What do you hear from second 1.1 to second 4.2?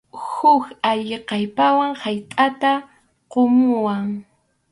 kallpawan haytʼata qumuwan.